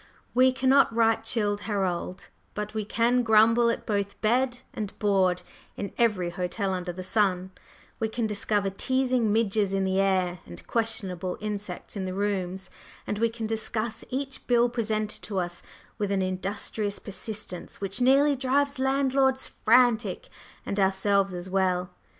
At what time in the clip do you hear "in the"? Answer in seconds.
9.75-9.99, 11.95-12.15